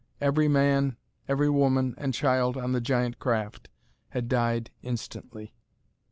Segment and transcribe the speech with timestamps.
[0.19, 0.97] Every man,
[1.27, 3.69] every woman and child on the giant craft,
[4.09, 5.53] had died instantly!